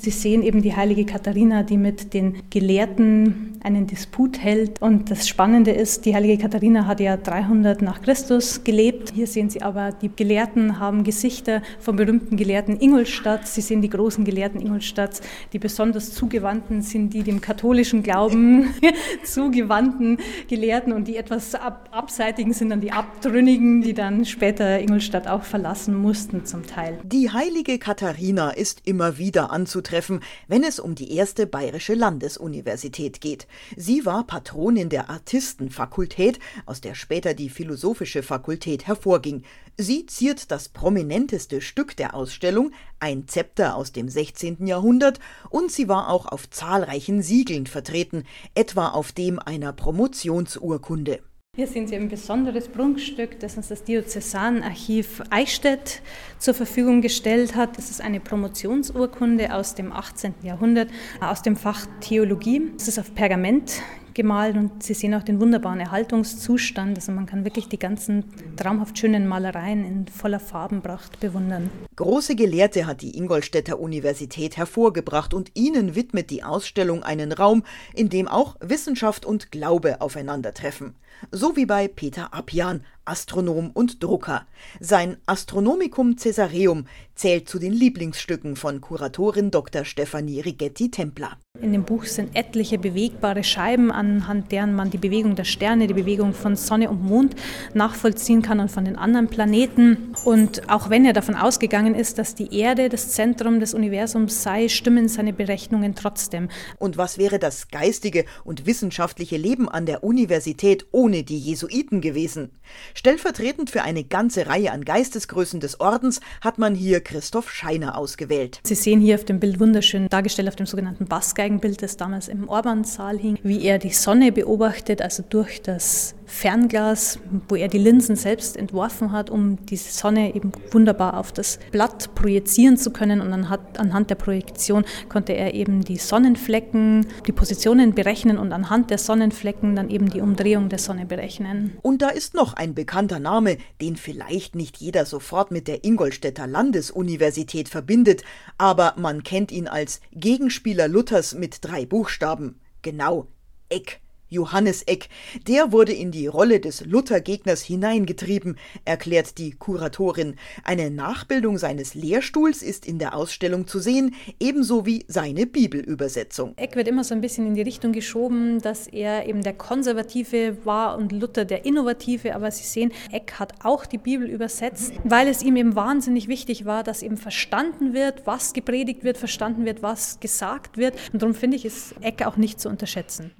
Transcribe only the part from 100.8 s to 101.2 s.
wenn er